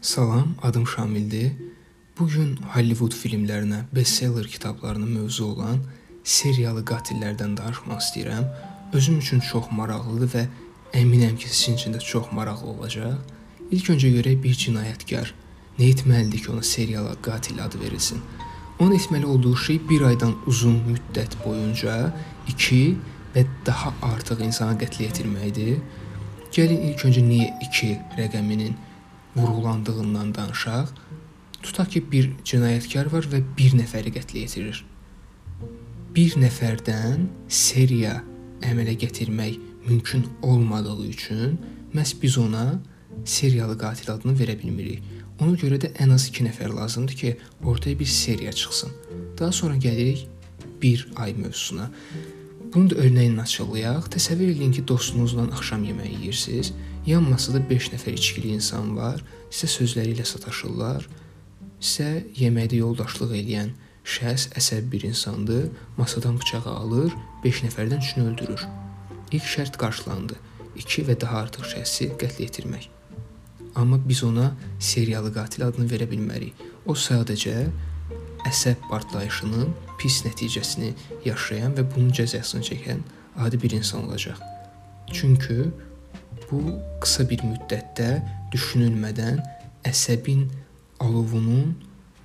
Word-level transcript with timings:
Salam, 0.00 0.48
adım 0.62 0.86
Şamildir. 0.86 1.52
Bu 2.18 2.28
gün 2.28 2.56
Hollywood 2.56 3.12
filmlərinə, 3.12 3.80
bestseller 3.92 4.46
kitablarına 4.46 5.06
mövzu 5.06 5.44
olan 5.44 5.80
seriyalı 6.24 6.84
qatillərdən 6.86 7.56
danışmaq 7.58 7.98
istəyirəm. 8.04 8.46
Özüm 8.92 9.18
üçün 9.18 9.42
çox 9.42 9.66
maraqlıdır 9.74 10.30
və 10.36 10.44
əminəm 11.02 11.34
ki, 11.42 11.50
sizin 11.50 11.74
üçün 11.74 11.98
də 11.98 12.04
çox 12.12 12.30
maraqlı 12.32 12.70
olacaq. 12.76 13.18
İlk 13.70 13.90
öncə 13.96 14.14
görək 14.14 14.38
bir 14.42 14.54
cinayətkar 14.62 15.34
nə 15.80 15.90
etməlidir 15.90 16.46
ki, 16.46 16.52
ona 16.52 16.62
seriyalı 16.62 17.18
qatil 17.22 17.64
adı 17.64 17.80
verilsin. 17.80 18.22
Onun 18.78 18.94
etməli 18.94 19.26
olduğu 19.26 19.56
şey 19.56 19.80
1 19.88 20.02
aydan 20.12 20.36
uzun 20.46 20.78
müddət 20.92 21.40
boyunca 21.44 22.14
2 22.48 22.84
və 23.34 23.46
daha 23.66 23.94
artıq 24.14 24.46
insanı 24.46 24.78
qətl 24.78 25.08
yetirməkdir. 25.08 25.80
Gəlin 26.54 26.92
ilk 26.92 27.08
öncə 27.10 27.30
niyə 27.32 27.56
2 27.66 27.96
rəqəminin 28.22 28.84
vurğulandığından 29.38 30.34
danışaq. 30.34 30.92
Tutaq 31.62 31.90
ki, 31.94 32.04
bir 32.12 32.30
cinayətkar 32.44 33.10
var 33.12 33.26
və 33.32 33.42
bir 33.58 33.74
nəfəri 33.78 34.12
qətlə 34.14 34.44
yetirir. 34.44 34.84
Bir 36.14 36.36
nəfərdən 36.42 37.26
seriya 37.48 38.20
əmələ 38.66 38.94
gətirmək 39.04 39.58
mümkün 39.88 40.26
olmadığı 40.42 41.06
üçün 41.06 41.58
məhz 41.94 42.14
biz 42.22 42.38
ona 42.38 42.80
seriyalı 43.24 43.78
qatil 43.78 44.12
adını 44.12 44.34
verə 44.38 44.58
bilmirik. 44.62 45.02
Ona 45.40 45.54
görə 45.58 45.78
də 45.82 45.92
ən 46.02 46.12
az 46.14 46.26
2 46.28 46.48
nəfər 46.48 46.74
lazımdır 46.74 47.14
ki, 47.14 47.36
ortaya 47.64 47.98
bir 47.98 48.06
seriya 48.06 48.52
çıxsın. 48.52 48.90
Daha 49.38 49.52
sonra 49.52 49.76
gəlirik 49.76 50.26
1 50.82 51.08
ay 51.16 51.34
mövzusuna. 51.34 51.90
Bunu 52.74 52.90
da 52.90 52.98
örnəyinlə 53.04 53.46
açıqlayaq. 53.46 54.10
Təsəvvür 54.14 54.50
edin 54.56 54.72
ki, 54.72 54.82
dostunuzla 54.88 55.46
axşam 55.56 55.84
yeməyi 55.84 56.18
yeyirsiniz. 56.18 56.72
Yan 57.08 57.24
masada 57.24 57.62
5 57.64 57.86
nəfər 57.94 58.18
içkili 58.18 58.50
insan 58.52 58.90
var. 58.92 59.22
Sizə 59.48 59.70
sözləri 59.78 60.10
ilə 60.12 60.26
sataşırlar. 60.28 61.06
Sizə 61.80 62.08
yeməkdə 62.36 62.82
yoldaşlıq 62.82 63.32
edən 63.38 63.70
şəxs 64.04 64.50
əsəb 64.60 64.90
bir 64.92 65.06
insandır. 65.08 65.70
Masadan 65.96 66.36
bıçağı 66.36 66.74
alır, 66.82 67.14
5 67.44 67.62
nəfərdən 67.64 68.04
3-ünü 68.04 68.26
öldürür. 68.32 68.66
İlk 69.32 69.48
şərt 69.54 69.80
qarşılandı. 69.80 70.36
2 70.76 71.06
və 71.08 71.16
daha 71.24 71.40
artıq 71.46 71.64
şəxsi 71.72 72.10
qətl 72.20 72.44
yetirmək. 72.44 72.90
Amma 73.74 73.96
biz 74.04 74.22
ona 74.28 74.52
seriyalı 74.78 75.32
qatil 75.32 75.64
adını 75.64 75.88
verə 75.88 76.10
bilmərik. 76.12 76.60
O 76.84 76.92
sadəcə 76.92 77.70
əsəb 78.52 78.84
partlayışının 78.92 79.72
pis 79.96 80.20
nəticəsini 80.28 80.92
yaşayan 81.24 81.72
və 81.78 81.88
bunun 81.88 82.12
cəzasını 82.12 82.68
çəkən 82.68 83.04
adi 83.40 83.62
bir 83.62 83.80
insan 83.80 84.04
olacaq. 84.04 84.36
Çünki 85.12 85.70
bu 86.50 86.62
qısa 87.02 87.26
bir 87.30 87.44
müddətdə 87.44 88.08
düşünülmədən 88.52 89.42
əsəbin 89.88 90.48
alovunun 91.04 91.76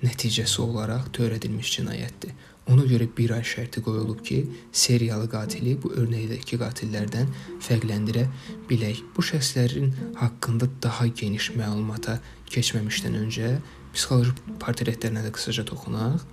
nəticəsi 0.04 0.60
olaraq 0.64 1.08
törədilmiş 1.16 1.70
cinayətdir. 1.78 2.34
Ona 2.72 2.86
görə 2.88 3.04
1 3.16 3.32
ay 3.36 3.42
şərti 3.44 3.82
qoyulub 3.84 4.22
ki, 4.24 4.38
seriyalı 4.72 5.28
qatili 5.32 5.74
bu 5.82 5.90
örnəkdəki 6.00 6.56
qatillərdən 6.62 7.28
fərqləndirə 7.64 8.24
bilək. 8.70 9.02
Bu 9.16 9.24
şəxslərin 9.28 9.90
haqqında 10.20 10.70
daha 10.82 11.06
geniş 11.20 11.50
məlumata 11.58 12.16
keçməmişdən 12.54 13.18
öncə 13.20 13.50
psixoloji 13.92 14.32
portretlərinə 14.62 15.26
də 15.26 15.32
qısaca 15.36 15.66
toxunaq. 15.68 16.24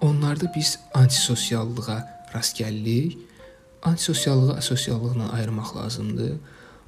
Onlarda 0.00 0.48
biz 0.54 0.78
antisosiallığa 0.96 1.98
rast 2.34 2.56
gəlirik. 2.56 3.18
Antisosiallığı 3.82 4.54
asosiallıqla 4.54 5.32
ayırmaq 5.32 5.76
lazımdır. 5.76 6.32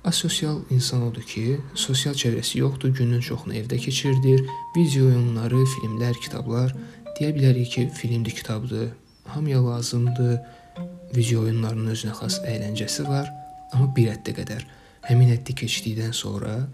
Asosial 0.04 0.58
insan 0.70 1.02
odur 1.02 1.22
ki, 1.22 1.60
sosial 1.74 2.14
çevrəsi 2.14 2.58
yoxdur, 2.58 2.88
günün 2.88 3.20
çoxunu 3.20 3.54
evdə 3.54 3.78
keçirdir. 3.78 4.42
Video 4.76 5.06
oyunları, 5.06 5.62
filmlər, 5.74 6.18
kitablar 6.20 6.74
deyə 7.18 7.30
bilərik 7.36 7.70
ki, 7.70 7.90
filmdir, 7.94 8.30
kitabdır. 8.30 8.88
Hamıya 9.24 9.66
lazımdır. 9.66 10.40
Video 11.16 11.42
oyunlarının 11.46 11.94
özünə 11.94 12.12
xas 12.18 12.40
əyləncəsi 12.44 13.08
var, 13.08 13.30
amma 13.72 13.88
bir 13.96 14.10
həddə 14.12 14.36
qədər. 14.40 14.66
Həmin 15.08 15.32
həddi 15.32 15.54
keçdikdən 15.62 16.12
sonra 16.12 16.66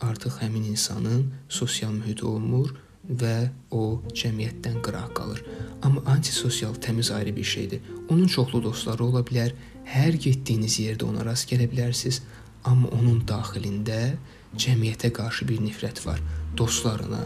artıq 0.00 0.40
həmin 0.42 0.64
insanın 0.72 1.32
sosial 1.48 1.92
mühiti 1.92 2.26
olmur 2.26 2.74
və 3.10 3.50
o 3.74 4.00
cəmiyyətdən 4.14 4.80
qıraq 4.84 5.14
qalır. 5.18 5.42
Amma 5.82 6.02
antisosial 6.06 6.74
təmiz 6.74 7.10
ayrı 7.14 7.36
bir 7.36 7.44
şeydir. 7.44 7.80
Onun 8.08 8.26
çoxlu 8.26 8.62
dostları 8.62 9.04
ola 9.04 9.22
bilər. 9.26 9.54
Hər 9.90 10.14
getdiyiniz 10.14 10.78
yerdə 10.80 11.08
ona 11.08 11.24
rast 11.26 11.50
gələ 11.50 11.66
bilərsiniz, 11.70 12.20
amma 12.64 12.88
onun 12.94 13.24
daxilində 13.26 14.14
cəmiyyətə 14.54 15.10
qarşı 15.14 15.48
bir 15.48 15.62
nifrət 15.64 16.04
var. 16.06 16.20
Dostlarına, 16.56 17.24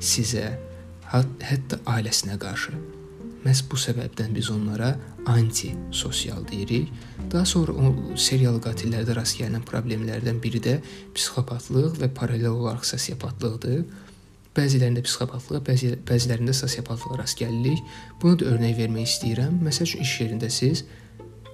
sizə, 0.00 0.52
hətta 1.12 1.80
ailəsinə 1.86 2.38
qarşı. 2.38 2.76
Məhz 3.46 3.62
bu 3.70 3.78
səbəbdən 3.78 4.32
biz 4.34 4.50
onlara 4.50 4.96
antisosial 5.30 6.42
deyirik. 6.50 6.90
Daha 7.32 7.46
sonra 7.46 7.74
o 7.78 8.16
serial 8.18 8.58
qatillərdə 8.62 9.14
rast 9.14 9.38
gəlinən 9.38 9.62
problemlərdən 9.66 10.40
biri 10.42 10.62
də 10.62 10.80
psixopatlıq 11.14 12.00
və 12.02 12.10
paralel 12.14 12.50
olaraq 12.50 12.86
sosiopatlıqdır. 12.86 13.84
Bəzilərində 14.56 15.02
psixopatlığa, 15.04 15.60
bəzi 15.66 15.92
bəzilərində 16.08 16.54
sosiopatlığa 16.56 17.20
rast 17.20 17.36
gəlirik. 17.40 17.82
Bunu 18.22 18.38
da 18.40 18.52
örnək 18.54 18.78
vermək 18.78 19.10
istəyirəm. 19.10 19.58
Məsəl 19.66 19.90
üçün 19.90 20.04
iş 20.06 20.14
yerində 20.22 20.48
siz 20.52 20.86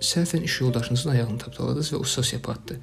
səhvən 0.02 0.46
iş 0.46 0.60
yoldaşınızın 0.60 1.10
ayağını 1.10 1.38
tapdaladınız 1.38 1.92
və 1.94 2.02
o 2.02 2.06
sosiopatdır. 2.14 2.78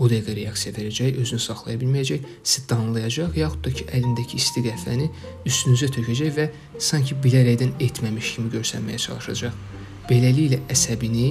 O 0.00 0.08
dəqiqə 0.08 0.32
reaksiya 0.38 0.72
verəcək, 0.78 1.18
özünü 1.20 1.42
saxlaya 1.44 1.76
bilməyəcək, 1.82 2.24
sizi 2.40 2.64
danlayacaq, 2.70 3.36
yaxud 3.36 3.66
da 3.66 3.72
ki, 3.76 3.84
əlindəki 3.98 4.40
isti 4.40 4.64
qəhvəni 4.64 5.10
üstünüzə 5.48 5.90
tökəcək 5.92 6.32
və 6.38 6.48
sanki 6.80 7.20
bilərəkdən 7.20 7.76
etməmiş 7.84 8.34
kimi 8.38 8.52
göstərməyə 8.56 9.04
çalışacaq. 9.08 9.62
Beləliklə 10.08 10.64
əsəbini 10.72 11.30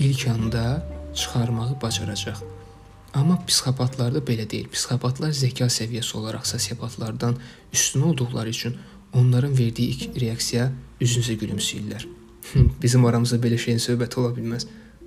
ilk 0.00 0.28
anda 0.32 0.66
çıxarmağı 1.12 1.76
bacaracaq. 1.82 2.55
Amma 3.16 3.38
psixopatlarda 3.48 4.20
belə 4.28 4.44
deyil. 4.50 4.66
Psixopatlar 4.68 5.32
zəka 5.32 5.70
səviyyəsi 5.72 6.18
olaraq 6.18 6.44
sosiopatlardan 6.50 7.38
üstün 7.72 8.02
olduqları 8.10 8.52
üçün 8.52 8.76
onların 9.16 9.58
verdiyi 9.58 9.94
ilk 9.94 10.18
reaksiya 10.20 10.66
üzünüzə 11.00 11.36
gülümsəyirlər. 11.40 12.04
Bizim 12.82 13.06
aramızda 13.08 13.38
belə 13.40 13.56
şeyin 13.58 13.80
söhbəti 13.80 14.20
ola 14.20 14.34
bilməz. 14.36 14.66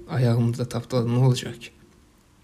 Ayağımı 0.10 0.58
da 0.58 0.66
tapdaladım, 0.66 1.20
nə 1.20 1.26
olacaq 1.28 1.60
ki? 1.62 1.76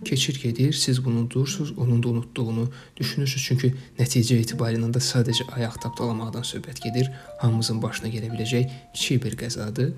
Keçir 0.06 0.38
gedir, 0.42 0.74
siz 0.74 1.06
bunu 1.06 1.20
unutursunuz, 1.20 1.72
onun 1.78 2.04
da 2.04 2.08
unutduğunu 2.08 2.68
düşünürsüz. 2.98 3.44
Çünki 3.48 3.72
nəticə 4.00 4.38
etibarilə 4.44 4.92
də 4.94 5.02
sadəcə 5.02 5.48
ayaq 5.58 5.80
tapdalamaqdan 5.82 6.46
söhbət 6.46 6.84
gedir. 6.84 7.10
Hamımızın 7.42 7.82
başına 7.82 8.12
gələ 8.14 8.30
biləcək 8.36 8.76
kiçik 8.94 9.24
bir 9.24 9.40
qəzadır. 9.40 9.96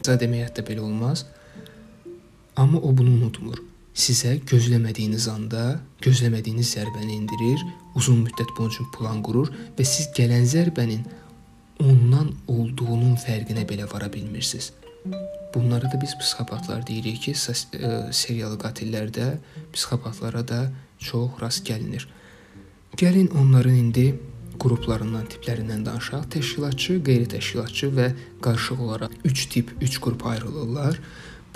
Qəza 0.00 0.16
demək 0.22 0.48
hətta 0.48 0.64
belə 0.64 0.86
olmaz. 0.86 1.26
Amma 2.56 2.78
o 2.78 2.96
bunu 2.96 3.10
unutmur 3.18 3.69
sizə 3.94 4.36
gözləmədiyiniz 4.50 5.26
anda 5.30 5.80
gözləmədiyiniz 6.04 6.74
zərbəni 6.76 7.16
endirir, 7.16 7.64
uzun 7.98 8.22
müddət 8.24 8.52
bunun 8.56 8.72
üçün 8.72 8.90
plan 8.94 9.22
qurur 9.22 9.50
və 9.78 9.86
siz 9.86 10.10
gələn 10.16 10.46
zərbənin 10.48 11.02
ondan 11.80 12.30
olduğunun 12.48 13.16
fərqinə 13.20 13.64
belə 13.68 13.88
vara 13.90 14.10
bilmirsiniz. 14.12 14.72
Bunlara 15.54 15.88
da 15.90 16.00
biz 16.00 16.12
psixopatlar 16.20 16.84
deyirik 16.86 17.22
ki, 17.24 17.32
e, 17.32 17.92
serial 18.12 18.56
qatillərdə 18.60 19.30
psixopatlara 19.72 20.42
da 20.46 20.60
çox 20.98 21.40
rast 21.40 21.64
gəlinir. 21.66 22.06
Gəlin 23.00 23.30
onların 23.34 23.74
indi 23.74 24.06
qruplarından, 24.60 25.24
tiplərindən 25.32 25.86
danışaq. 25.86 26.26
Təşkilatçı, 26.34 26.98
qeyri-təşkilatçı 27.06 27.90
və 27.96 28.10
qarışıq 28.44 28.82
olaraq 28.86 29.16
3 29.24 29.46
tip, 29.54 29.72
3 29.80 30.00
qrup 30.04 30.26
ayrılırlar. 30.26 31.00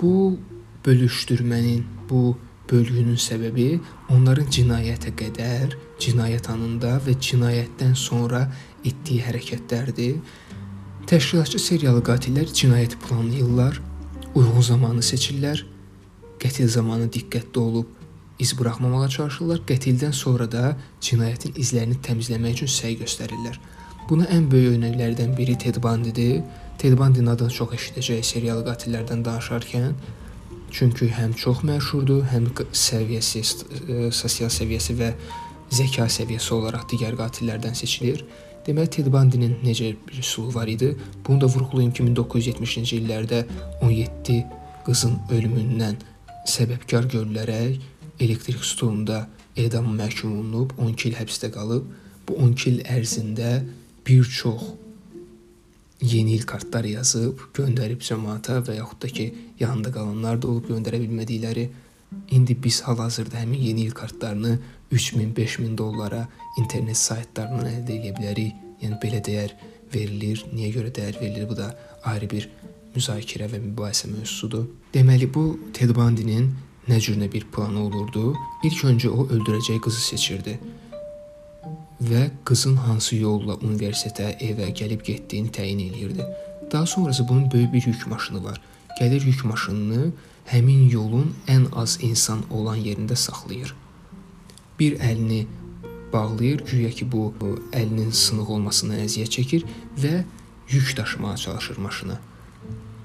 Bu 0.01 0.39
bölüşdürmənin 0.85 1.83
bu 2.09 2.37
bölgünün 2.71 3.17
səbəbi 3.21 3.79
onların 4.13 4.49
cinayətə 4.53 5.13
qədər, 5.17 5.75
cinayət 6.01 6.49
anında 6.53 6.95
və 7.05 7.17
cinayətdən 7.27 7.93
sonra 7.97 8.45
etdiyi 8.85 9.21
hərəkətlərdir. 9.25 10.17
Təşkilatçı 11.09 11.61
seriyalı 11.61 12.01
qatillər 12.05 12.49
cinayəti 12.49 12.97
planlayırlar, 13.05 13.81
uyğun 14.35 14.65
zamanı 14.65 15.05
seçirlər, 15.05 15.61
qətil 16.41 16.67
zamanı 16.67 17.11
diqqətli 17.13 17.61
olub 17.61 17.91
iz 18.39 18.51
buraxmamağa 18.57 19.09
çalışırlar. 19.09 19.61
Qətildən 19.69 20.13
sonra 20.13 20.49
da 20.51 20.75
cinayətin 21.01 21.55
izlərini 21.61 22.01
təmizləmək 22.03 22.57
üçün 22.57 22.71
səy 22.73 22.97
göstərirlər. 22.99 23.59
Buna 24.09 24.27
ən 24.33 24.49
böyük 24.51 24.75
örnəklərdən 24.75 25.37
biri 25.37 25.55
Ted 25.57 25.79
Bundy-dir. 25.81 26.43
Ted 26.77 26.97
Bundy-nin 26.97 27.31
adını 27.33 27.53
çox 27.53 27.73
eşidəcək 27.77 28.25
seriyalı 28.25 28.65
qatillərdən 28.67 29.23
danışarkən 29.25 29.95
Çünki 30.71 31.07
həm 31.11 31.33
çox 31.39 31.63
məşhurdur, 31.67 32.23
həm 32.31 32.49
səviyyəsi, 32.71 33.41
e, 33.41 34.11
sosial 34.11 34.51
səviyyəsi 34.51 34.95
və 34.99 35.11
zəka 35.71 36.07
səviyyəsi 36.17 36.53
olaraq 36.57 36.87
digər 36.91 37.17
qatillərdən 37.19 37.77
seçilir. 37.77 38.25
Deməli 38.65 38.89
Ted 38.89 39.07
Bundy-nin 39.13 39.59
necə 39.63 39.93
bir 40.07 40.19
üsulu 40.19 40.53
var 40.55 40.67
idi? 40.67 40.95
Bunu 41.27 41.41
da 41.41 41.45
vurğulayım 41.45 41.91
ki, 41.93 42.03
1970-ci 42.03 43.01
illərdə 43.01 43.43
17 43.81 44.39
qızın 44.85 45.19
ölümündən 45.29 45.99
səbəbkar 46.49 47.09
görülərək 47.13 47.77
elektrik 48.19 48.63
stulunda 48.65 49.27
edama 49.55 49.93
məhkum 50.03 50.39
olunub, 50.39 50.73
12 50.77 51.09
il 51.09 51.19
həbsdə 51.19 51.51
qalıb. 51.53 51.85
Bu 52.27 52.39
12 52.41 52.69
il 52.71 52.81
ərzində 52.97 53.59
bir 54.07 54.23
çox 54.23 54.73
yeni 56.05 56.35
il 56.35 56.45
kartlar 56.47 56.85
yazıb, 56.87 57.39
göndərib 57.55 58.03
cəmaata 58.05 58.59
və 58.67 58.77
yaxud 58.79 59.01
da 59.03 59.09
ki, 59.17 59.25
yanında 59.59 59.91
qalanlar 59.95 60.41
da 60.41 60.49
olub 60.51 60.69
göndərə 60.69 60.99
bilmədikləri. 61.01 61.65
İndi 62.37 62.55
biz 62.63 62.81
hal-hazırda 62.85 63.41
həmin 63.41 63.61
yeni 63.61 63.87
il 63.87 63.91
kartlarını 63.91 64.59
3000, 64.91 65.35
5000 65.35 65.77
dollara 65.77 66.27
internet 66.61 66.97
saytlarından 66.97 67.71
əldə 67.71 67.97
edə 67.99 68.13
bilərik. 68.19 68.61
Yəni 68.83 68.99
belə 69.01 69.21
dəyər 69.25 69.55
verilir. 69.93 70.45
Niyə 70.53 70.71
görə 70.75 70.93
dəyər 70.93 71.19
verilir? 71.21 71.49
Bu 71.49 71.57
da 71.57 71.71
ayrı 72.11 72.29
bir 72.31 72.49
müzakirə 72.95 73.49
və 73.51 73.59
mübahisə 73.63 74.11
mövzusudur. 74.11 74.67
Deməli 74.93 75.27
bu 75.33 75.47
Ted 75.73 75.95
Bundy-nin 75.95 76.51
nə 76.87 77.01
cürnə 77.01 77.31
bir 77.31 77.47
planı 77.55 77.81
olurdu? 77.87 78.33
İlk 78.63 78.83
öncə 78.91 79.11
o 79.11 79.27
öldürəcəyi 79.27 79.81
qızı 79.83 80.01
seçirdi 80.11 80.59
və 82.01 82.29
qızın 82.45 82.75
hansı 82.85 83.15
yolla 83.15 83.55
universitetə, 83.63 84.35
evə 84.43 84.71
gəlib 84.75 85.03
getdiyini 85.05 85.51
təyin 85.51 85.79
eləyirdi. 85.79 86.25
Daha 86.71 86.85
sonrası 86.85 87.27
bunun 87.27 87.51
böyük 87.51 87.73
bir 87.73 87.87
yük 87.87 88.07
maşını 88.07 88.43
var. 88.43 88.61
Gəlir 88.99 89.25
yük 89.25 89.45
maşınını 89.45 90.11
həmin 90.51 90.89
yolun 90.91 91.33
ən 91.47 91.67
az 91.75 91.97
insan 92.01 92.43
olan 92.51 92.77
yerində 92.77 93.15
saxlayır. 93.15 93.75
Bir 94.79 94.99
əlini 94.99 95.45
bağlayır, 96.13 96.65
güya 96.71 96.89
ki 96.89 97.11
bu, 97.11 97.33
bu 97.41 97.55
əlinin 97.73 98.11
sınıq 98.11 98.49
olmasından 98.57 99.03
əziyyət 99.05 99.31
çəkir 99.39 99.65
və 99.97 100.23
yük 100.69 100.97
daşımağa 100.97 101.37
çalışır 101.37 101.77
maşına. 101.77 102.19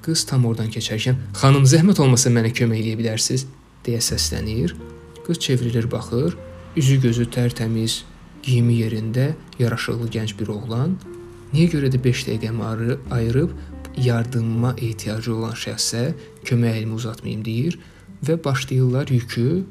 Qız 0.02 0.24
tam 0.24 0.44
oradan 0.46 0.70
keçərkən, 0.70 1.16
"Xanım, 1.40 1.64
zəhmət 1.64 2.00
olmasa 2.00 2.30
mənə 2.30 2.52
kömək 2.52 2.78
eləyə 2.82 2.98
bilərsiniz?" 2.98 3.46
deyə 3.86 4.00
səslənir. 4.00 4.74
Qız 5.26 5.38
çevrilir, 5.38 5.90
baxır. 5.90 6.36
Üzü 6.76 7.00
gözü 7.02 7.24
tərtəmiz, 7.36 8.02
geyimi 8.42 8.80
yerində, 8.82 9.32
yaraşıqlı 9.58 10.08
gənc 10.16 10.36
bir 10.40 10.52
oğlan. 10.54 10.96
Niyə 11.52 11.70
görə 11.74 11.90
də 11.92 11.98
5 12.04 12.26
dəqiqəmi 12.28 12.96
ayırıb 13.10 13.54
yardıma 13.98 14.74
ehtiyacı 14.78 15.34
olan 15.34 15.56
şəxsə 15.58 16.12
kömək 16.46 16.80
əlimi 16.80 16.96
uzatmayım 16.96 17.44
deyir 17.44 17.78
və 18.26 18.38
başlayırlar 18.44 19.10
yükü 19.10 19.64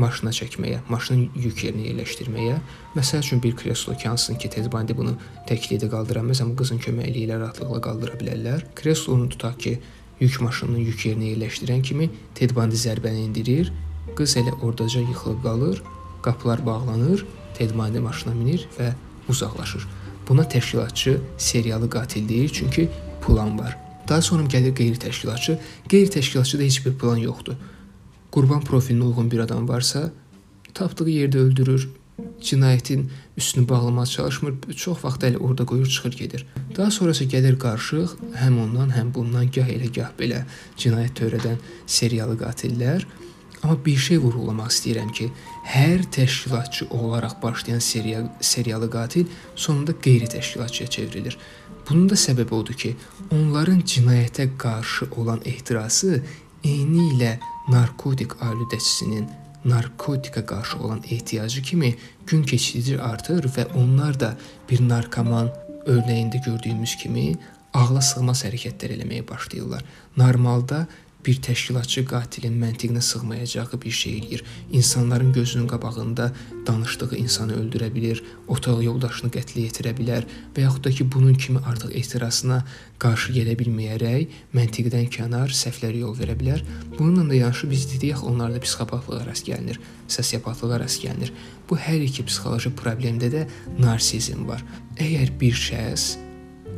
maşına 0.00 0.32
çəkməyə, 0.32 0.80
maşının 0.88 1.28
yük 1.36 1.64
yerinə 1.66 1.90
yerləşdirməyə. 1.90 2.56
Məsəl 2.96 3.24
üçün 3.24 3.42
bir 3.42 3.56
kreslo 3.56 3.94
kansın 4.02 4.38
ki, 4.40 4.50
Ted 4.54 4.70
Bundy 4.72 4.96
bunu 4.96 5.16
təklikdə 5.48 5.90
qaldıra 5.92 6.22
bilməz, 6.24 6.40
amma 6.44 6.56
qızın 6.56 6.80
köməkliyi 6.80 7.26
ilə 7.28 7.40
rahatlıqla 7.42 7.80
qaldıra 7.84 8.16
bilərlər. 8.20 8.64
Kreslonu 8.78 9.28
tutaq 9.34 9.58
ki, 9.64 9.74
yük 10.20 10.40
maşınının 10.44 10.86
yük 10.88 11.04
yerinə 11.08 11.34
yerləşdirən 11.34 11.84
kimi 11.84 12.08
Ted 12.38 12.54
Bundy 12.56 12.80
zərbəni 12.80 13.26
endirir. 13.28 13.72
Qız 14.16 14.38
elə 14.40 14.56
ordaca 14.64 15.02
yıxılıb 15.04 15.42
qalır, 15.44 15.82
qapılar 16.22 16.66
bağlanır, 16.66 17.26
Ted 17.54 17.74
Bundy 17.74 17.98
maşına 17.98 18.34
minir 18.34 18.68
və 18.78 18.92
uzaqlaşır. 19.28 19.86
Buna 20.28 20.42
təşkilatçı 20.42 21.18
seriyalı 21.38 21.90
qatil 21.90 22.28
deyir, 22.28 22.50
çünki 22.52 22.88
plan 23.26 23.58
var. 23.58 23.78
Daha 24.08 24.22
sonra 24.22 24.42
gəlir 24.42 24.74
qeyri-təşkilatçı. 24.74 25.58
Qeyri-təşkilatçıda 25.88 26.62
heç 26.62 26.86
bir 26.86 26.94
plan 26.94 27.16
yoxdur 27.16 27.54
qurban 28.30 28.62
profilinə 28.62 29.08
uyğun 29.10 29.30
bir 29.30 29.42
adam 29.46 29.68
varsa, 29.68 30.10
tapdığı 30.74 31.08
yerdə 31.10 31.38
öldürür, 31.38 31.88
cinayətin 32.42 33.08
üstünü 33.36 33.68
bağlamağa 33.68 34.06
çalışmır, 34.06 34.54
çox 34.76 35.04
vaxt 35.04 35.24
elə 35.24 35.38
orada 35.38 35.66
qoyur, 35.66 35.86
çıxır 35.86 36.12
gedir. 36.12 36.46
Daha 36.76 36.90
sonrası 36.90 37.24
gəlir 37.24 37.58
qarışıq, 37.58 38.14
həm 38.42 38.60
ondan, 38.64 38.92
həm 38.94 39.14
bundan 39.14 39.50
gah 39.54 39.68
elə 39.76 39.90
gah 39.94 40.12
belə 40.18 40.44
cinayət 40.76 41.16
törədən 41.22 41.58
seriyalı 41.86 42.38
qatillər. 42.44 43.06
Amma 43.62 43.76
bir 43.84 43.96
şey 43.96 44.18
vurğulamaq 44.18 44.70
istəyirəm 44.72 45.10
ki, 45.12 45.26
hər 45.68 46.04
təşkilatçı 46.16 46.86
olaraq 46.96 47.34
başlayan 47.42 47.78
serial 47.78 48.28
seriyalı 48.40 48.90
qatil 48.90 49.26
sonunda 49.56 49.92
qeyri-təşkilatçıya 49.92 50.90
çevrilir. 50.90 51.38
Bunun 51.90 52.08
da 52.10 52.14
səbəbi 52.14 52.54
odur 52.54 52.74
ki, 52.74 52.96
onların 53.32 53.82
cinayətə 53.92 54.48
qarşı 54.58 55.10
olan 55.16 55.44
ehtirası 55.44 56.22
eyni 56.64 57.04
ilə 57.12 57.36
narkotik 57.68 58.32
aludəçisinin 58.40 59.28
narkotika 59.64 60.46
qarşı 60.46 60.78
olan 60.78 61.02
ehtiyacı 61.10 61.62
kimi 61.62 61.94
gün 62.26 62.44
keçdikcə 62.44 63.00
artır 63.00 63.44
və 63.44 63.66
onlar 63.76 64.20
da 64.20 64.36
bir 64.70 64.80
narkoman 64.88 65.50
örnəyində 65.86 66.40
gördüyümüz 66.44 66.96
kimi 66.96 67.34
ağla 67.74 68.00
sığmaz 68.00 68.44
hərəkətlər 68.46 68.96
eləməyə 68.96 69.28
başlayırlar. 69.28 69.84
Normalda 70.16 70.86
bir 71.26 71.40
təşkilatçı 71.44 72.04
qatilin 72.08 72.54
məntiqinə 72.62 73.00
sığmayacağı 73.04 73.80
bir 73.82 73.90
şey 73.90 74.12
eləyir. 74.18 74.42
İnsanların 74.72 75.32
gözünün 75.32 75.66
qabağında 75.68 76.30
danışdığı 76.66 77.16
insanı 77.16 77.58
öldürə 77.60 77.90
bilər, 77.92 78.22
otaq 78.48 78.80
yoldaşını 78.84 79.30
qətlə 79.34 79.66
yetirə 79.66 79.92
bilər 79.96 80.28
və 80.56 80.64
yaxud 80.64 80.84
da 80.84 80.90
ki, 80.90 81.06
bunun 81.12 81.34
kimi 81.34 81.58
artıq 81.58 81.92
ehtirasına 82.00 82.62
qarşı 83.02 83.34
gələ 83.36 83.56
bilməyərək 83.60 84.38
məntiqdən 84.56 85.10
kənar 85.12 85.52
səhvlərə 85.62 86.00
yol 86.04 86.16
verə 86.16 86.38
bilər. 86.40 86.64
Bununla 86.98 87.28
da 87.30 87.34
yanaşı 87.34 87.70
biz 87.70 87.86
dedik 87.92 88.14
axı 88.14 88.26
onlarda 88.26 88.60
psixopatlığa 88.60 89.26
rast 89.26 89.48
gəlinir, 89.48 89.80
sosiopatlığa 90.08 90.80
rast 90.80 91.04
gəlinir. 91.04 91.34
Bu 91.68 91.76
hər 91.76 92.00
iki 92.08 92.24
psixoloji 92.24 92.72
problemdə 92.80 93.30
də 93.32 93.46
narsizm 93.78 94.48
var. 94.48 94.64
Əgər 94.98 95.36
bir 95.40 95.56
şəxs 95.68 96.29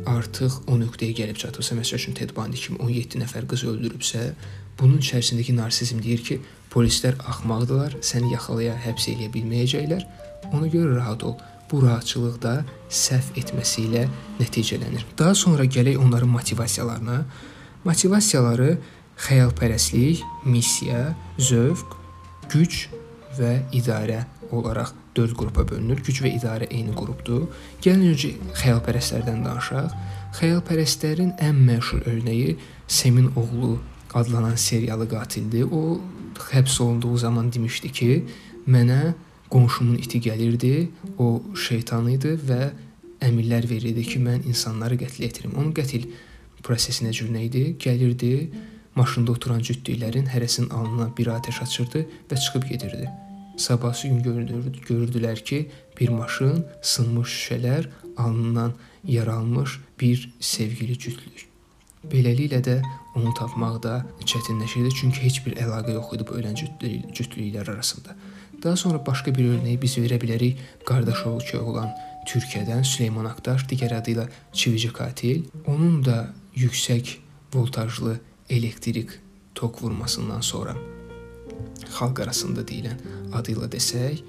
artıq 0.09 0.59
o 0.67 0.77
nöqtəyə 0.79 1.15
gəlib 1.17 1.39
çatıbsa, 1.41 1.75
məsəl 1.77 1.99
üçün 1.99 2.17
Ted 2.17 2.33
Bundy 2.35 2.59
kimi 2.59 2.79
17 2.81 3.21
nəfər 3.21 3.47
qız 3.49 3.65
öldürübsə, 3.69 4.33
bunun 4.79 4.99
içərisindəki 5.03 5.55
narsizm 5.57 6.01
deyir 6.03 6.23
ki, 6.25 6.39
polislər 6.73 7.17
axmaqdılar, 7.29 7.97
səni 8.01 8.33
yaxalaya, 8.33 8.75
həbs 8.85 9.09
eləyə 9.13 9.31
bilməyəcəklər. 9.33 10.05
Ona 10.51 10.69
görə 10.73 10.97
rahat 10.97 11.23
ol. 11.27 11.37
Bu 11.71 11.81
rahatçılıq 11.81 12.39
da 12.43 12.55
səhv 12.93 13.37
etməsi 13.41 13.87
ilə 13.87 14.03
nəticələnir. 14.39 15.05
Daha 15.17 15.33
sonra 15.35 15.65
gələk 15.65 15.97
onların 15.97 16.29
motivasiyalarına. 16.29 17.23
Motivasiyaları 17.87 18.75
xəyalpərəstlik, 19.27 20.21
missiya, 20.45 21.13
zövq, 21.37 21.97
güc 22.53 22.85
və 23.37 23.53
idarə 23.75 24.23
olaraq 24.51 24.93
4 25.15 25.35
qrupa 25.37 25.65
bölünür. 25.69 26.01
Güc 26.05 26.23
və 26.25 26.33
idarə 26.37 26.67
eyni 26.69 26.93
qrupdur. 26.97 27.47
Gəlin 27.83 28.13
öncə 28.13 28.33
xəyalpərəstlərdən 28.61 29.43
danışaq. 29.45 29.93
Xəyalpərəstlərin 30.39 31.35
ən 31.41 31.59
məşhur 31.67 32.07
örnəyi 32.09 32.57
Semin 32.87 33.31
oğlu 33.35 33.79
adlanan 34.13 34.55
seriyalı 34.55 35.09
qatildir. 35.09 35.63
O 35.71 36.01
həbs 36.51 36.81
olunduğu 36.83 37.17
zaman 37.17 37.53
demişdi 37.53 37.91
ki, 37.91 38.09
mənə 38.67 39.13
qonşumun 39.49 39.97
iti 39.97 40.21
gəlirdi, 40.21 40.89
o 41.17 41.41
şeytan 41.67 42.09
idi 42.09 42.35
və 42.49 42.61
əmrlər 43.23 43.69
verirdi 43.69 44.05
ki, 44.11 44.19
mən 44.19 44.45
insanları 44.49 44.97
qətl 45.01 45.27
etirim. 45.29 45.57
Onun 45.57 45.73
qətl 45.77 46.07
prosesi 46.63 47.05
necə 47.05 47.27
idi? 47.47 47.65
Gəlirdi, 47.79 48.49
maşında 48.95 49.31
oturan 49.31 49.61
cütlüklərin 49.61 50.29
hərəsinin 50.33 50.73
alnına 50.73 51.11
bir 51.17 51.33
atəş 51.37 51.61
açırdı 51.67 52.05
və 52.29 52.39
çıxıb 52.39 52.69
gedirdi. 52.69 53.09
Sabahsı 53.57 54.07
gün 54.07 54.23
görürdü, 54.23 54.71
görürdülər 54.87 55.43
ki, 55.43 55.69
bir 55.99 56.09
maşın, 56.09 56.65
sınmış 56.81 57.29
şüşələr, 57.29 57.89
alnından 58.17 58.73
yaralmış 59.07 59.79
bir 59.99 60.33
sevgili 60.39 60.99
cütlük. 60.99 61.47
Beləliklə 62.11 62.59
də 62.65 62.81
onu 63.15 63.33
tapmaq 63.37 63.77
da 63.83 64.05
çətinləşirdi, 64.25 64.89
çünki 64.99 65.21
heç 65.23 65.45
bir 65.45 65.55
əlaqə 65.55 65.93
yox 65.95 66.15
idi 66.17 66.25
bu 66.29 66.39
ölən 66.39 66.57
cütlüklər 67.13 67.71
arasında. 67.71 68.15
Daha 68.63 68.75
sonra 68.75 69.05
başqa 69.05 69.35
bir 69.35 69.53
örnəyi 69.53 69.79
biz 69.81 69.97
verə 69.97 70.19
bilərik 70.19 70.59
qardaşoğlu 70.87 71.59
olan 71.59 71.91
Türkiyədən 72.27 72.83
Süleyman 72.87 73.27
Aktaş, 73.27 73.67
digər 73.71 73.95
adı 73.99 74.15
ilə 74.15 74.27
Çivici 74.53 74.91
Katil. 74.93 75.43
Onun 75.67 76.05
da 76.05 76.33
yüksək 76.55 77.17
voltajlı 77.53 78.19
elektrik 78.49 79.09
tok 79.55 79.83
vurmasından 79.83 80.41
sonra 80.41 80.75
xalq 81.93 82.23
arasında 82.23 82.63
deyilən 82.67 82.99
adı 83.33 83.55
ilə 83.55 83.69
desək, 83.71 84.23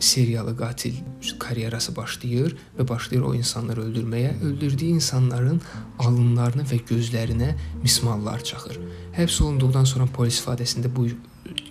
seriyalı 0.00 0.56
qatil 0.56 0.94
karyerası 1.38 1.96
başlayır 1.96 2.56
və 2.78 2.88
başlayır 2.88 3.22
o 3.22 3.34
insanları 3.34 3.86
öldürməyə. 3.88 4.34
Öldürdüyü 4.42 4.98
insanların 4.98 5.60
alınlarına 5.98 6.66
və 6.70 6.80
gözlərinə 6.90 7.54
mismallar 7.82 8.44
çaxır. 8.44 8.80
Həbs 9.16 9.40
olunduqdan 9.42 9.88
sonra 9.88 10.06
polis 10.06 10.40
ifadəsində 10.42 10.90
bu 10.96 11.08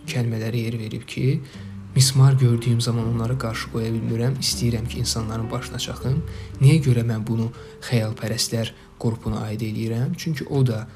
kəlmələri 0.07 0.65
yer 0.65 0.79
verib 0.79 1.05
ki, 1.07 1.41
mismar 1.95 2.33
gördüyüm 2.33 2.81
zaman 2.81 3.07
onları 3.13 3.37
qarşı 3.39 3.69
qoya 3.71 3.91
bilmirəm. 3.93 4.39
İstəyirəm 4.41 4.87
ki, 4.87 4.99
insanların 4.99 5.51
başına 5.51 5.79
çaxım. 5.79 6.23
Niyə 6.61 6.81
görə 6.87 7.05
mən 7.07 7.27
bunu 7.27 7.51
xəyalpərəstlər 7.89 8.73
qrupuna 8.99 9.45
aid 9.49 9.61
eləyirəm? 9.61 10.15
Çünki 10.17 10.47
o 10.49 10.65
da 10.67 10.87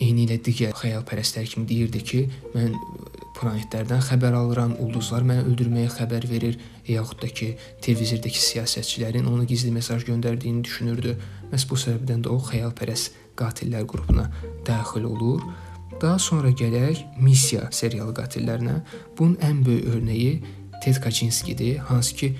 eyni 0.00 0.26
ilə 0.26 0.38
digər 0.44 0.72
xəyalpərəstlər 0.78 1.46
kimi 1.52 1.68
deyirdi 1.68 2.04
ki, 2.04 2.22
mən 2.54 2.78
planetlərdən 3.42 4.00
xəbər 4.06 4.36
alıram, 4.38 4.76
ulduzlar 4.82 5.26
məni 5.26 5.42
öldürməyə 5.50 5.90
xəbər 5.96 6.28
verir, 6.30 6.58
yaxud 6.88 7.20
da 7.22 7.28
ki, 7.28 7.48
televizordakı 7.84 8.42
siyasətçilərin 8.46 9.26
ona 9.28 9.44
gizli 9.48 9.72
mesaj 9.74 10.06
göndərdiyini 10.06 10.62
düşünürdü. 10.64 11.16
Məhz 11.50 11.66
bu 11.70 11.78
səbəbdən 11.82 12.24
də 12.24 12.32
o 12.32 12.38
xəyalpərəst 12.46 13.18
qatillər 13.38 13.84
qrupuna 13.90 14.28
daxil 14.66 15.10
olur. 15.10 15.42
Daha 16.02 16.18
sonra 16.18 16.50
gələk 16.62 17.02
missiya 17.22 17.68
seriyalı 17.74 18.14
qatillərinə. 18.16 18.80
Bunun 19.18 19.36
ən 19.42 19.62
böyük 19.66 19.90
örnəyi 19.96 20.32
Ted 20.82 20.98
Kaczynskidir, 21.02 21.76
hansı 21.90 22.16
ki 22.16 22.32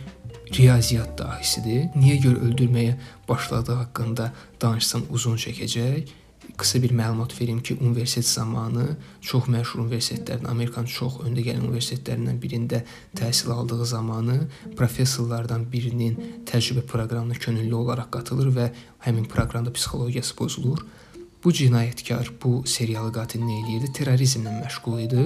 riyaziyyat 0.56 1.14
dahisidir. 1.18 1.86
Niyə 1.94 2.18
görə 2.24 2.48
öldürməyə 2.48 2.96
başladığı 3.28 3.78
haqqında 3.84 4.32
danışsam 4.62 5.06
uzun 5.10 5.38
çəkəcək. 5.38 6.10
Qısa 6.56 6.82
bir 6.82 6.90
məlumat 6.90 7.40
verim 7.40 7.62
ki, 7.62 7.76
universitet 7.80 8.26
zamanı 8.26 8.96
çox 9.20 9.46
məşhur 9.48 9.84
universitetlərin, 9.84 10.46
Amerikanın 10.50 10.90
çox 10.90 11.20
öndə 11.26 11.44
gələn 11.46 11.68
universitetlərindən 11.68 12.40
birində 12.42 12.82
təhsil 13.18 13.52
aldığı 13.54 13.86
zamanı 13.86 14.38
professorlardan 14.76 15.64
birinin 15.72 16.18
təcrübə 16.50 16.82
proqramına 16.90 17.38
könüllü 17.44 17.74
olaraq 17.74 18.10
qatılır 18.16 18.52
və 18.58 18.68
həmin 19.06 19.28
proqramda 19.30 19.72
psixologiyası 19.72 20.36
pozulur. 20.36 20.84
Bu 21.44 21.50
cinayətkar, 21.50 22.30
bu 22.42 22.62
seriyalı 22.66 23.12
qatil 23.14 23.42
nə 23.42 23.62
eləyirdi? 23.62 23.92
Terrorizmlə 23.98 24.52
məşğul 24.60 25.00
idi. 25.06 25.24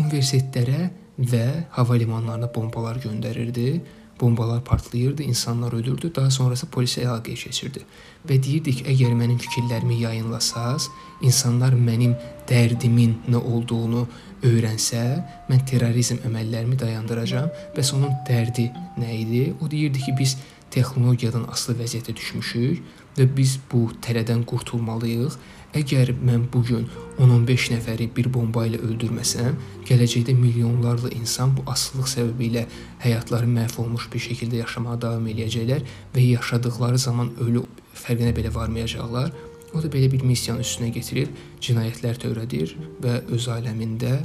Universitetlərə 0.00 0.90
və 1.32 1.46
hava 1.76 1.98
limanlarına 2.00 2.48
bombalar 2.54 3.00
göndərirdi 3.02 3.80
bombalar 4.22 4.64
partlayırdı, 4.64 5.22
insanlar 5.22 5.72
ölürdü, 5.72 6.12
daha 6.14 6.30
sonrası 6.30 6.68
polisə 6.70 7.02
əlaqəyə 7.02 7.36
keçirdi. 7.44 7.82
Və 8.28 8.38
deyirdi 8.38 8.76
ki, 8.78 8.84
əgər 8.94 9.16
mənim 9.18 9.40
fikirlərimi 9.42 9.98
yayınlasaz, 10.04 10.86
insanlar 11.26 11.74
mənim 11.74 12.14
dərdimin 12.48 13.16
nə 13.34 13.42
olduğunu 13.42 14.06
öyrənsə, 14.46 15.02
mən 15.50 15.64
terrorizm 15.66 16.22
əməllərimi 16.28 16.78
dayandıracağam. 16.78 17.50
Bəs 17.76 17.92
onun 17.98 18.14
dərdi 18.28 18.68
nə 19.02 19.10
idi? 19.24 19.44
O 19.60 19.70
deyirdi 19.70 20.06
ki, 20.06 20.14
biz 20.18 20.36
texnologiyadan 20.72 21.48
asılı 21.52 21.82
vəziyyətə 21.82 22.14
düşmüşük 22.16 23.00
və 23.18 23.26
biz 23.36 23.58
bu 23.72 23.88
tələdən 24.06 24.46
qurtulmalıyıq 24.48 25.36
Əgər 25.72 26.10
mən 26.20 26.42
bu 26.52 26.60
gün 26.68 26.82
10-15 27.16 27.70
nəfəri 27.72 28.10
bir 28.12 28.26
bomba 28.32 28.66
ilə 28.68 28.76
öldürməsəm, 28.84 29.54
gələcəkdə 29.88 30.34
milyonlarla 30.36 31.08
insan 31.16 31.54
bu 31.56 31.64
asılılıq 31.72 32.10
səbəbilə 32.12 32.66
həyatları 33.00 33.48
məhv 33.48 33.78
olmuş 33.80 34.10
bir 34.12 34.20
şəkildə 34.26 34.60
yaşamağa 34.60 34.98
davam 35.06 35.30
eləyəcəklər 35.32 35.86
və 36.12 36.26
yaşadıkları 36.26 37.00
zaman 37.06 37.32
ölü 37.46 37.64
fərqinə 38.02 38.34
belə 38.36 38.52
varmayacaqlar. 38.52 39.32
O 39.72 39.80
da 39.80 39.88
belə 39.88 40.12
bir 40.12 40.26
missiyanı 40.28 40.60
üstünə 40.60 40.92
gətirib 40.92 41.32
cinayətlər 41.64 42.20
törədir 42.20 42.76
və 43.00 43.22
öz 43.32 43.48
aləmində 43.56 44.18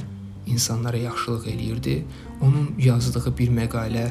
insanlara 0.52 1.00
yaxşılıq 1.06 1.48
eləyirdi. 1.48 2.02
Onun 2.44 2.74
yazdığı 2.78 3.36
bir 3.38 3.56
məqalə 3.56 4.10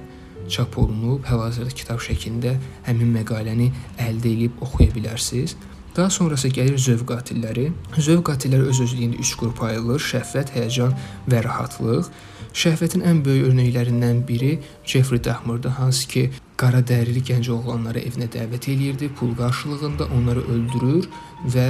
çap 0.49 0.77
olunub, 0.77 1.21
hal-hazırda 1.29 1.69
kitab 1.69 2.01
şəklində 2.01 2.57
həmin 2.89 3.13
məqaləni 3.21 3.71
əldə 4.01 4.33
edib 4.33 4.61
oxuya 4.65 4.89
bilərsiniz. 4.97 5.53
Daha 5.97 6.09
sonrası 6.13 6.51
gəlir 6.53 6.77
zövq 6.77 7.07
qatilləri. 7.09 7.71
Zövq 7.97 8.27
qatilləri 8.27 8.67
öz-özlüyündə 8.69 9.17
3 9.23 9.29
qrupa 9.39 9.71
ayrılır: 9.71 10.03
şəhvət, 10.05 10.51
həyəcan 10.53 10.91
və 11.25 11.39
rahatlıq. 11.41 12.11
Şəhvətin 12.53 13.01
ən 13.09 13.23
böyük 13.25 13.47
örnəklərindən 13.49 14.19
biri 14.27 14.51
Jeffrey 14.85 15.23
Dahmerdir, 15.25 15.73
hansı 15.79 16.07
ki, 16.11 16.23
qara 16.61 16.83
dərili 16.85 17.23
gənc 17.25 17.49
oğlanları 17.49 18.03
evinə 18.11 18.27
dəvət 18.35 18.67
eləyirdi, 18.73 19.09
pul 19.17 19.33
qarşılığında 19.39 20.05
onları 20.17 20.43
öldürür 20.53 21.07
və 21.55 21.69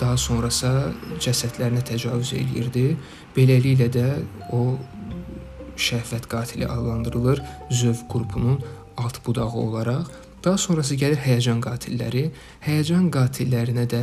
daha 0.00 0.16
sonrası 0.16 0.72
cəsədlərinə 1.20 1.84
təcavüz 1.90 2.32
eləyirdi. 2.40 2.86
Beləliklə 3.36 3.90
də 3.98 4.06
o 4.56 4.78
şəhvət 5.76 6.30
qatili 6.32 6.64
adlandırılır 6.64 7.44
zövq 7.82 8.08
qrupunun 8.14 8.64
alt 8.96 9.20
budağı 9.26 9.60
olaraq. 9.66 10.08
Daha 10.48 10.56
sonrası 10.56 10.96
gəlir 10.96 11.18
həyəcan 11.20 11.58
qatilləri. 11.60 12.22
Həyəcan 12.64 13.10
qatillərinə 13.12 13.82
də 13.92 13.98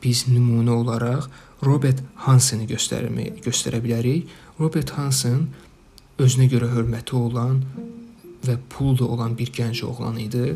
biz 0.00 0.22
nümunə 0.30 0.72
olaraq 0.72 1.26
Robert 1.66 1.98
Hanseni 2.24 2.64
göstərmək 2.70 3.42
göstərə 3.44 3.82
bilərik. 3.84 4.30
Robert 4.56 4.94
Hansen 4.96 5.42
özünə 6.16 6.46
görə 6.48 6.70
hörməti 6.72 7.18
olan 7.20 7.58
və 8.46 8.56
pulu 8.72 8.96
da 9.02 9.10
olan 9.12 9.36
bir 9.36 9.52
gənc 9.52 9.82
oğlan 9.84 10.16
idi 10.24 10.54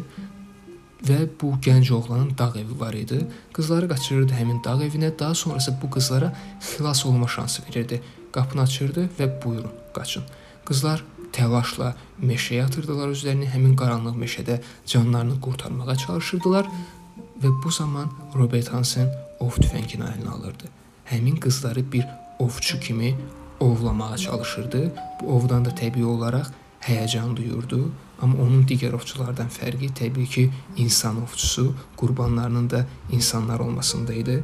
və 1.10 1.18
bu 1.42 1.52
gənc 1.66 1.92
oğlanın 1.92 2.32
dağ 2.38 2.54
evi 2.62 2.80
var 2.80 2.96
idi. 2.96 3.20
Qızları 3.52 3.90
qaçırırdı 3.92 4.32
həmin 4.40 4.64
dağ 4.64 4.78
evinə, 4.88 5.12
daha 5.18 5.34
sonrası 5.34 5.76
bu 5.82 5.90
qızlara 5.90 6.32
xilas 6.70 7.04
olma 7.06 7.28
şansı 7.28 7.68
verirdi. 7.68 8.00
Qapını 8.32 8.64
açırdı 8.64 9.10
və 9.20 9.28
buyurun, 9.44 9.76
qaçın. 9.92 10.24
Qızlar 10.64 11.04
təlaşla 11.34 11.92
meşəyə 12.22 12.64
atırdılar 12.68 13.12
özlərini, 13.14 13.50
həmin 13.50 13.74
qaranlıq 13.78 14.16
meşədə 14.18 14.60
canlarını 14.86 15.40
qurtarmağa 15.44 15.96
çalışırdılar 16.06 16.68
və 17.42 17.52
bu 17.64 17.70
zaman 17.70 18.10
Robert 18.34 18.70
Hansen 18.72 19.10
ov 19.42 19.58
tüfəngini 19.60 20.06
əlinə 20.06 20.30
alırdı. 20.36 20.70
Həmin 21.10 21.40
qızları 21.42 21.84
bir 21.92 22.06
ovçu 22.38 22.80
kimi 22.80 23.14
ovlamağa 23.60 24.16
çalışırdı. 24.18 24.92
Bu 25.20 25.36
ovdan 25.36 25.64
da 25.64 25.70
təbii 25.70 26.04
olaraq 26.04 26.50
həyəcan 26.84 27.34
duyurdu, 27.36 27.88
amma 28.22 28.42
onun 28.44 28.64
digər 28.68 28.94
ovçulardan 28.96 29.48
fərqi 29.52 29.90
təbii 30.00 30.28
ki, 30.28 30.44
insan 30.76 31.22
ovçusu, 31.22 31.74
qurbanlarının 31.96 32.70
da 32.70 32.86
insanlar 33.12 33.60
olmasında 33.60 34.14
idi. 34.14 34.42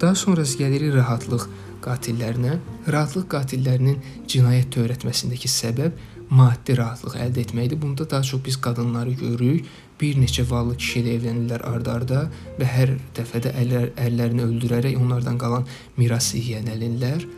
Daha 0.00 0.14
sonra 0.14 0.42
gəlirik 0.42 0.94
rahatlıq 0.94 1.46
qatillərinə. 1.82 2.58
Rahatlıq 2.94 3.26
qatillərinin 3.34 3.98
cinayət 4.30 4.72
törətməsindəki 4.76 5.50
səbəb 5.50 5.98
maddi 6.32 6.76
rahatlıq 6.78 7.16
əldə 7.26 7.44
etməkdir. 7.44 7.80
Bunda 7.82 8.08
daha 8.10 8.22
çox 8.22 8.40
biz 8.44 8.56
qadınları 8.60 9.12
görürük. 9.20 9.66
Bir 10.00 10.16
neçə 10.18 10.44
vallı 10.50 10.76
kişi 10.80 11.02
ilə 11.02 11.12
evlənirlər 11.18 11.62
ard-arda 11.68 12.24
və 12.58 12.68
hər 12.68 12.94
dəfə 13.16 13.42
də 13.44 13.52
əllər, 13.60 13.92
əllərini 14.06 14.46
öldürərək 14.48 14.98
onlardan 14.98 15.38
qalan 15.38 15.68
mirası 15.96 16.40
yiyələnirlər. 16.40 17.28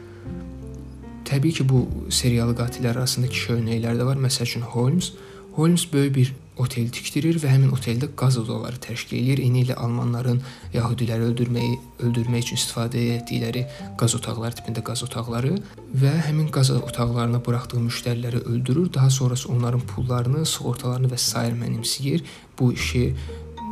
Təbii 1.28 1.52
ki, 1.58 1.68
bu 1.68 1.86
seriyalı 2.12 2.54
qatillər 2.56 2.98
arasında 3.00 3.28
kişi 3.32 3.58
örnəkləri 3.58 4.00
də 4.00 4.06
var. 4.06 4.20
Məsəl 4.20 4.48
üçün 4.48 4.66
Holmes. 4.74 5.12
Holmes 5.56 5.86
böyük 5.92 6.14
bir 6.16 6.32
otel 6.60 6.86
tikdirir 6.94 7.38
və 7.42 7.50
həmin 7.50 7.72
oteldə 7.74 8.08
qaz 8.18 8.36
odaları 8.38 8.78
təşkil 8.82 9.18
edir. 9.18 9.42
Eyni 9.42 9.64
ilə 9.64 9.76
almanların 9.80 10.40
yahudiləri 10.74 11.28
öldürməyi 11.30 11.78
öldürmək 12.06 12.46
üçün 12.46 12.60
istifadə 12.60 13.02
etdikləri 13.16 13.64
qaz 14.00 14.14
otaqları 14.18 14.60
tipində 14.60 14.84
qaz 14.86 15.02
otaqları 15.06 15.56
və 16.02 16.12
həmin 16.28 16.50
qaz 16.54 16.70
otaqlarına 16.76 17.40
buraxdığı 17.46 17.80
müştəriləri 17.88 18.44
öldürür. 18.44 18.92
Daha 18.94 19.10
sonrası 19.10 19.48
onların 19.52 19.80
pullarını, 19.80 20.44
sığortalarını 20.46 21.10
və 21.10 21.18
s. 21.18 21.46
mənimsəyir. 21.62 22.22
Bu 22.58 22.72
işi 22.72 23.08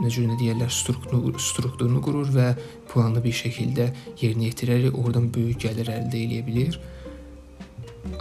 necə 0.03 0.25
nə 0.27 0.39
deyirlər, 0.41 0.71
strukturunu, 0.73 1.39
strukturunu 1.39 2.01
qurur 2.03 2.33
və 2.35 2.49
planlı 2.91 3.23
bir 3.23 3.37
şəkildə 3.37 3.93
yerinə 4.23 4.49
yetirərək 4.51 4.99
oradan 4.99 5.29
böyük 5.35 5.69
gəlir 5.69 5.93
əldə 5.93 6.25
edə 6.25 6.43
bilər. 6.49 6.81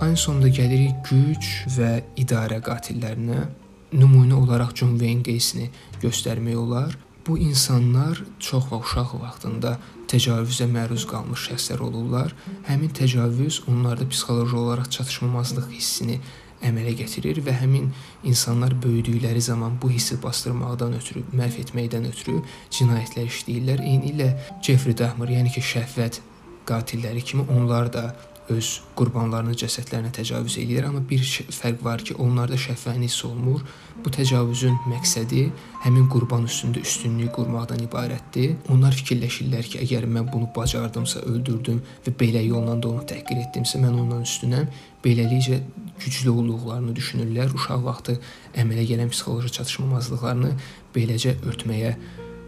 Ən 0.05 0.13
sonunda 0.19 0.51
gəlirik 0.53 1.01
güc 1.09 1.47
və 1.77 1.95
idarə 2.21 2.59
qatillərinə 2.61 3.47
nümunə 3.93 4.35
olaraq 4.39 4.75
John 4.75 4.97
Wayne 4.99 5.23
Gacy-ni 5.25 5.69
göstərmək 6.03 6.57
olar. 6.57 6.97
Bu 7.27 7.37
insanlar 7.37 8.23
çox 8.39 8.69
və 8.71 8.79
uşaq 8.81 9.11
vaxtında 9.21 9.75
təcavüzə 10.09 10.65
məruz 10.71 11.05
qalmış 11.09 11.49
şəxslər 11.51 11.83
olurlar. 11.85 12.33
Həmin 12.67 12.89
təcavüz 12.97 13.61
onlarda 13.69 14.07
psixoloji 14.09 14.57
olaraq 14.57 14.89
çatışmamazlıq 14.95 15.69
hissini 15.75 16.17
əmələ 16.65 16.95
gətirir 16.99 17.41
və 17.45 17.53
həmin 17.61 17.91
insanlar 18.27 18.73
böyüdükləri 18.83 19.41
zaman 19.41 19.77
bu 19.81 19.89
hissi 19.91 20.17
bastırmaqdan 20.23 20.93
ötürü, 20.97 21.23
məhv 21.33 21.61
etməkdən 21.63 22.09
ötürü 22.09 22.41
cinayətlər 22.77 23.29
işləyirlər. 23.29 23.85
Eyni 23.85 24.13
ilə 24.13 24.29
Jeffrey 24.61 24.97
Dahmer, 24.97 25.31
yəni 25.37 25.53
ki, 25.53 25.63
şəhvət 25.73 26.21
qatilləri 26.69 27.23
kimi 27.25 27.47
onlar 27.49 27.89
da 27.93 28.11
öz 28.49 28.67
qurbanlarının 28.97 29.55
cəsədlərinə 29.59 30.11
təcavüz 30.15 30.57
eləyir, 30.61 30.87
amma 30.87 31.01
bir 31.07 31.21
fərq 31.21 31.83
var 31.85 32.01
ki, 32.05 32.15
onlarda 32.19 32.57
şəhvəni 32.59 33.07
hiss 33.07 33.25
olunmur. 33.27 33.61
Bu 34.01 34.11
təcavüzün 34.13 34.79
məqsədi 34.89 35.43
həmin 35.83 36.07
qurban 36.11 36.47
üstündə 36.49 36.81
üstünlük 36.81 37.31
qurmaqdan 37.35 37.83
ibarətdir. 37.85 38.55
Onlar 38.73 38.97
fikirləşirlər 38.97 39.69
ki, 39.71 39.81
əgər 39.85 40.07
mən 40.09 40.31
bunu 40.33 40.49
bacardımsa, 40.55 41.21
öldürdüm 41.29 41.83
və 42.07 42.15
belə 42.17 42.41
yolla 42.45 42.77
da 42.81 42.89
onu 42.95 43.05
təhqir 43.11 43.43
etdimsə, 43.45 43.81
mən 43.83 43.99
ondan 44.03 44.25
üstünəm. 44.25 44.71
Beləliklə 45.05 45.61
güclü 46.01 46.33
olduqlarını 46.33 46.95
düşünürlər. 46.97 47.53
Uşaq 47.57 47.85
vaxtı 47.85 48.17
əmələ 48.57 48.87
gələn 48.89 49.13
psixoloji 49.13 49.53
çatışmamazlıqlarını 49.59 50.55
beləcə 50.95 51.37
örtməyə 51.45 51.95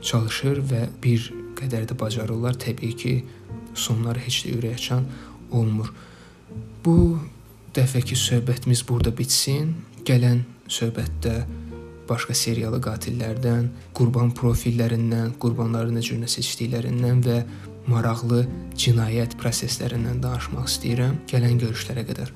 çalışır 0.03 0.65
və 0.71 0.87
bir 1.03 1.31
qədər 1.59 1.87
də 1.89 1.97
bacarırlar. 1.99 2.57
Təbii 2.59 2.97
ki, 2.97 3.13
sonları 3.73 4.21
heç 4.25 4.43
də 4.45 4.57
ürəkaçan 4.57 5.05
olmur. 5.53 5.93
Bu 6.85 7.17
dəfəki 7.75 8.17
söhbətimiz 8.19 8.83
burada 8.87 9.13
bitsin. 9.17 9.73
Gələn 10.05 10.43
söhbətdə 10.67 11.43
başqa 12.09 12.35
seriyalı 12.35 12.81
qatillərdən, 12.83 13.69
qurban 13.95 14.33
profillərindən, 14.35 15.37
qurbanları 15.39 15.95
necə 15.95 16.19
seçdiklərindən 16.35 17.23
və 17.25 17.39
maraqlı 17.87 18.45
cinayət 18.79 19.37
proseslərindən 19.39 20.21
danışmaq 20.23 20.69
istəyirəm. 20.71 21.19
Gələn 21.31 21.59
görüşlərə 21.63 22.05
qədər 22.07 22.31